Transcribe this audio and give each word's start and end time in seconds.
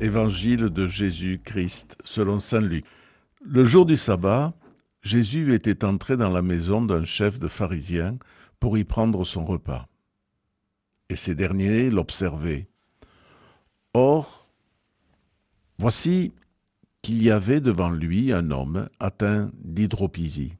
Évangile 0.00 0.66
de 0.70 0.86
Jésus-Christ 0.86 1.96
selon 2.04 2.38
Saint 2.38 2.60
Luc. 2.60 2.84
Le 3.44 3.64
jour 3.64 3.84
du 3.84 3.96
sabbat, 3.96 4.54
Jésus 5.02 5.54
était 5.54 5.84
entré 5.84 6.16
dans 6.16 6.28
la 6.28 6.42
maison 6.42 6.82
d'un 6.82 7.04
chef 7.04 7.38
de 7.38 7.48
pharisiens 7.48 8.16
pour 8.60 8.78
y 8.78 8.84
prendre 8.84 9.24
son 9.24 9.44
repas. 9.44 9.88
Et 11.08 11.16
ces 11.16 11.34
derniers 11.34 11.90
l'observaient. 11.90 12.68
Or, 13.94 14.48
voici 15.78 16.32
qu'il 17.02 17.22
y 17.22 17.30
avait 17.30 17.60
devant 17.60 17.90
lui 17.90 18.32
un 18.32 18.50
homme 18.50 18.88
atteint 19.00 19.50
d'hydropisie. 19.54 20.54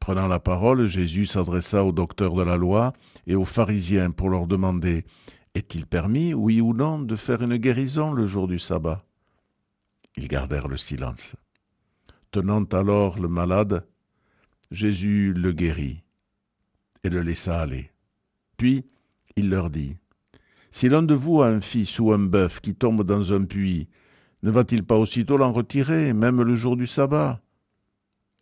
Prenant 0.00 0.28
la 0.28 0.40
parole, 0.40 0.86
Jésus 0.86 1.26
s'adressa 1.26 1.84
aux 1.84 1.92
docteurs 1.92 2.34
de 2.34 2.42
la 2.42 2.56
loi 2.56 2.92
et 3.26 3.34
aux 3.34 3.44
pharisiens 3.44 4.10
pour 4.10 4.28
leur 4.28 4.46
demander 4.46 5.04
est-il 5.56 5.86
permis, 5.86 6.34
oui 6.34 6.60
ou 6.60 6.74
non, 6.74 6.98
de 6.98 7.16
faire 7.16 7.40
une 7.40 7.56
guérison 7.56 8.12
le 8.12 8.26
jour 8.26 8.46
du 8.46 8.58
sabbat? 8.58 9.02
Ils 10.16 10.28
gardèrent 10.28 10.68
le 10.68 10.76
silence. 10.76 11.34
Tenant 12.30 12.64
alors 12.64 13.18
le 13.18 13.28
malade, 13.28 13.86
Jésus 14.70 15.32
le 15.32 15.52
guérit 15.52 16.02
et 17.04 17.08
le 17.08 17.22
laissa 17.22 17.58
aller. 17.58 17.90
Puis 18.58 18.84
il 19.36 19.48
leur 19.48 19.70
dit, 19.70 19.96
Si 20.70 20.90
l'un 20.90 21.02
de 21.02 21.14
vous 21.14 21.40
a 21.40 21.48
un 21.48 21.62
fils 21.62 21.98
ou 22.00 22.12
un 22.12 22.18
bœuf 22.18 22.60
qui 22.60 22.74
tombe 22.74 23.02
dans 23.02 23.32
un 23.32 23.44
puits, 23.44 23.88
ne 24.42 24.50
va-t-il 24.50 24.84
pas 24.84 24.96
aussitôt 24.96 25.38
l'en 25.38 25.52
retirer, 25.52 26.12
même 26.12 26.42
le 26.42 26.54
jour 26.54 26.76
du 26.76 26.86
sabbat? 26.86 27.40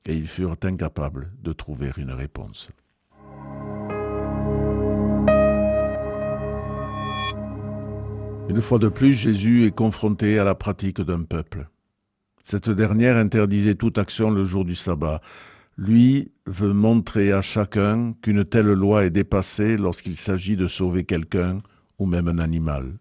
Et 0.04 0.16
ils 0.16 0.28
furent 0.28 0.56
incapables 0.64 1.32
de 1.40 1.52
trouver 1.52 1.92
une 1.96 2.10
réponse. 2.10 2.70
Une 8.48 8.60
fois 8.60 8.78
de 8.78 8.88
plus, 8.88 9.14
Jésus 9.14 9.64
est 9.64 9.74
confronté 9.74 10.38
à 10.38 10.44
la 10.44 10.54
pratique 10.54 11.00
d'un 11.00 11.22
peuple. 11.22 11.68
Cette 12.42 12.68
dernière 12.68 13.16
interdisait 13.16 13.74
toute 13.74 13.96
action 13.96 14.30
le 14.30 14.44
jour 14.44 14.66
du 14.66 14.74
sabbat. 14.74 15.22
Lui 15.78 16.30
veut 16.46 16.74
montrer 16.74 17.32
à 17.32 17.40
chacun 17.40 18.12
qu'une 18.20 18.44
telle 18.44 18.72
loi 18.72 19.06
est 19.06 19.10
dépassée 19.10 19.78
lorsqu'il 19.78 20.16
s'agit 20.16 20.56
de 20.56 20.68
sauver 20.68 21.04
quelqu'un 21.04 21.62
ou 21.98 22.06
même 22.06 22.28
un 22.28 22.38
animal. 22.38 22.98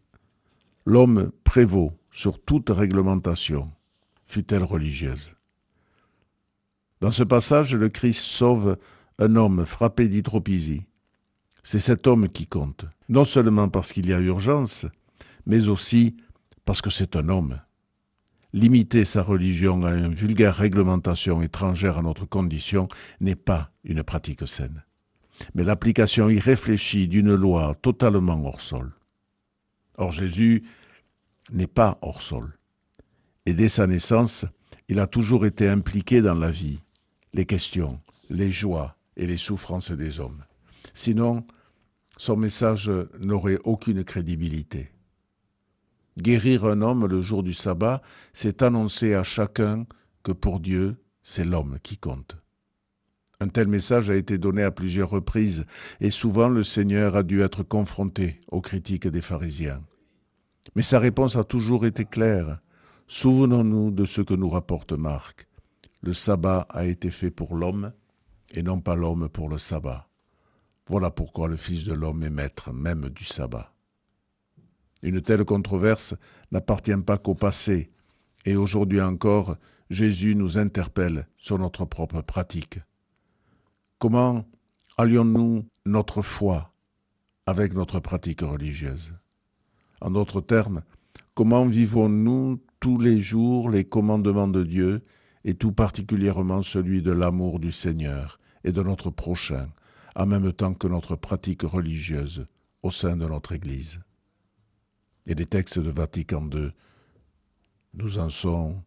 L'homme 0.85 1.31
prévaut 1.43 1.91
sur 2.11 2.41
toute 2.41 2.69
réglementation, 2.69 3.69
fut-elle 4.25 4.63
religieuse. 4.63 5.33
Dans 7.01 7.11
ce 7.11 7.23
passage, 7.23 7.75
le 7.75 7.89
Christ 7.89 8.21
sauve 8.21 8.77
un 9.19 9.35
homme 9.35 9.65
frappé 9.65 10.07
d'hydropisie. 10.07 10.87
C'est 11.63 11.79
cet 11.79 12.07
homme 12.07 12.29
qui 12.29 12.47
compte, 12.47 12.85
non 13.09 13.25
seulement 13.25 13.67
parce 13.67 13.91
qu'il 13.91 14.07
y 14.07 14.13
a 14.13 14.19
urgence, 14.19 14.85
mais 15.45 15.67
aussi 15.67 16.15
parce 16.65 16.81
que 16.81 16.89
c'est 16.89 17.15
un 17.15 17.29
homme. 17.29 17.59
Limiter 18.53 19.03
sa 19.03 19.23
religion 19.23 19.83
à 19.83 19.93
une 19.93 20.13
vulgaire 20.13 20.55
réglementation 20.55 21.41
étrangère 21.41 21.97
à 21.97 22.01
notre 22.01 22.25
condition 22.25 22.87
n'est 23.19 23.35
pas 23.35 23.71
une 23.83 24.03
pratique 24.03 24.47
saine, 24.47 24.83
mais 25.55 25.63
l'application 25.63 26.29
irréfléchie 26.29 27.07
d'une 27.07 27.33
loi 27.33 27.73
totalement 27.81 28.45
hors 28.45 28.61
sol. 28.61 28.93
Or 29.97 30.11
Jésus 30.11 30.63
n'est 31.51 31.67
pas 31.67 31.97
hors 32.01 32.21
sol, 32.21 32.57
et 33.45 33.53
dès 33.53 33.69
sa 33.69 33.87
naissance, 33.87 34.45
il 34.87 34.99
a 34.99 35.07
toujours 35.07 35.45
été 35.45 35.67
impliqué 35.67 36.21
dans 36.21 36.33
la 36.35 36.51
vie, 36.51 36.79
les 37.33 37.45
questions, 37.45 37.99
les 38.29 38.51
joies 38.51 38.95
et 39.17 39.25
les 39.25 39.37
souffrances 39.37 39.91
des 39.91 40.19
hommes. 40.19 40.43
Sinon, 40.93 41.45
son 42.17 42.37
message 42.37 42.91
n'aurait 43.19 43.59
aucune 43.63 44.03
crédibilité. 44.03 44.92
Guérir 46.21 46.65
un 46.65 46.81
homme 46.81 47.07
le 47.07 47.21
jour 47.21 47.41
du 47.41 47.53
sabbat, 47.53 48.01
c'est 48.33 48.61
annoncer 48.61 49.15
à 49.15 49.23
chacun 49.23 49.85
que 50.21 50.31
pour 50.31 50.59
Dieu, 50.59 50.97
c'est 51.23 51.43
l'homme 51.43 51.77
qui 51.81 51.97
compte. 51.97 52.37
Un 53.39 53.47
tel 53.47 53.67
message 53.67 54.09
a 54.09 54.15
été 54.15 54.37
donné 54.37 54.63
à 54.63 54.71
plusieurs 54.71 55.09
reprises, 55.09 55.65
et 55.99 56.11
souvent 56.11 56.47
le 56.47 56.63
Seigneur 56.63 57.15
a 57.15 57.23
dû 57.23 57.41
être 57.41 57.63
confronté 57.63 58.39
aux 58.47 58.61
critiques 58.61 59.07
des 59.07 59.21
pharisiens. 59.21 59.81
Mais 60.75 60.83
sa 60.83 60.99
réponse 60.99 61.35
a 61.35 61.43
toujours 61.43 61.85
été 61.85 62.05
claire. 62.05 62.59
Souvenons-nous 63.07 63.91
de 63.91 64.05
ce 64.05 64.21
que 64.21 64.33
nous 64.33 64.49
rapporte 64.49 64.93
Marc. 64.93 65.47
Le 66.01 66.13
sabbat 66.13 66.67
a 66.69 66.85
été 66.85 67.11
fait 67.11 67.31
pour 67.31 67.55
l'homme, 67.55 67.91
et 68.51 68.63
non 68.63 68.79
pas 68.79 68.95
l'homme 68.95 69.29
pour 69.29 69.49
le 69.49 69.57
sabbat. 69.57 70.07
Voilà 70.87 71.11
pourquoi 71.11 71.47
le 71.47 71.57
Fils 71.57 71.85
de 71.85 71.93
l'homme 71.93 72.23
est 72.23 72.29
maître 72.29 72.71
même 72.71 73.09
du 73.09 73.25
sabbat. 73.25 73.72
Une 75.03 75.21
telle 75.21 75.43
controverse 75.43 76.15
n'appartient 76.51 76.95
pas 77.05 77.17
qu'au 77.17 77.35
passé, 77.35 77.91
et 78.45 78.55
aujourd'hui 78.55 79.01
encore, 79.01 79.57
Jésus 79.89 80.33
nous 80.33 80.57
interpelle 80.57 81.27
sur 81.37 81.59
notre 81.59 81.83
propre 81.83 82.21
pratique. 82.21 82.79
Comment 83.99 84.45
allions-nous 84.97 85.65
notre 85.85 86.21
foi 86.21 86.73
avec 87.45 87.73
notre 87.73 87.99
pratique 87.99 88.41
religieuse? 88.41 89.13
En 89.99 90.09
d'autres 90.09 90.39
termes, 90.39 90.83
comment 91.35 91.65
vivons-nous 91.65 92.61
tous 92.79 92.97
les 92.97 93.19
jours 93.19 93.69
les 93.69 93.83
commandements 93.83 94.47
de 94.47 94.63
Dieu, 94.63 95.03
et 95.43 95.55
tout 95.55 95.73
particulièrement 95.73 96.61
celui 96.61 97.01
de 97.01 97.11
l'amour 97.11 97.59
du 97.59 97.73
Seigneur 97.73 98.39
et 98.63 98.71
de 98.71 98.81
notre 98.81 99.09
prochain, 99.09 99.67
en 100.15 100.25
même 100.25 100.53
temps 100.53 100.73
que 100.73 100.87
notre 100.87 101.17
pratique 101.17 101.63
religieuse 101.63 102.45
au 102.81 102.91
sein 102.91 103.17
de 103.17 103.27
notre 103.27 103.51
Église? 103.51 103.99
Et 105.27 105.35
les 105.35 105.45
textes 105.45 105.79
de 105.79 105.89
Vatican 105.89 106.49
II 106.51 106.71
nous 107.93 108.17
en 108.17 108.29
sont 108.29 108.81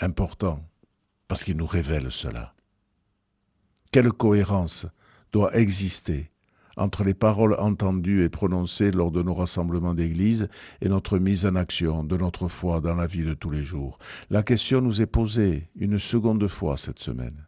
importants 0.00 0.64
parce 1.28 1.44
qu'ils 1.44 1.56
nous 1.56 1.66
révèlent 1.66 2.12
cela. 2.12 2.54
Quelle 3.92 4.12
cohérence 4.12 4.86
doit 5.32 5.56
exister 5.56 6.30
entre 6.76 7.04
les 7.04 7.14
paroles 7.14 7.56
entendues 7.58 8.22
et 8.22 8.28
prononcées 8.28 8.90
lors 8.90 9.10
de 9.10 9.22
nos 9.22 9.34
rassemblements 9.34 9.94
d'Église 9.94 10.48
et 10.82 10.88
notre 10.88 11.18
mise 11.18 11.46
en 11.46 11.54
action 11.54 12.04
de 12.04 12.16
notre 12.16 12.48
foi 12.48 12.80
dans 12.80 12.94
la 12.94 13.06
vie 13.06 13.24
de 13.24 13.34
tous 13.34 13.50
les 13.50 13.62
jours? 13.62 13.98
La 14.28 14.42
question 14.42 14.80
nous 14.80 15.00
est 15.00 15.06
posée 15.06 15.70
une 15.74 15.98
seconde 15.98 16.46
fois 16.48 16.76
cette 16.76 16.98
semaine. 16.98 17.46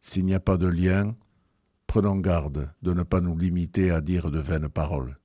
S'il 0.00 0.26
n'y 0.26 0.34
a 0.34 0.40
pas 0.40 0.58
de 0.58 0.66
lien, 0.66 1.16
prenons 1.86 2.16
garde 2.16 2.70
de 2.82 2.92
ne 2.92 3.02
pas 3.02 3.20
nous 3.20 3.36
limiter 3.36 3.90
à 3.90 4.00
dire 4.00 4.30
de 4.30 4.38
vaines 4.38 4.68
paroles. 4.68 5.18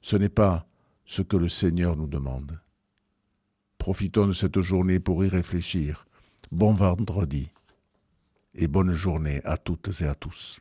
Ce 0.00 0.16
n'est 0.16 0.28
pas 0.28 0.66
ce 1.04 1.22
que 1.22 1.36
le 1.36 1.48
Seigneur 1.48 1.96
nous 1.96 2.06
demande. 2.06 2.60
Profitons 3.78 4.26
de 4.28 4.32
cette 4.32 4.60
journée 4.60 5.00
pour 5.00 5.24
y 5.24 5.28
réfléchir. 5.28 6.06
Bon 6.50 6.72
vendredi 6.72 7.50
et 8.54 8.68
bonne 8.68 8.92
journée 8.92 9.40
à 9.44 9.56
toutes 9.56 10.00
et 10.00 10.06
à 10.06 10.14
tous. 10.14 10.60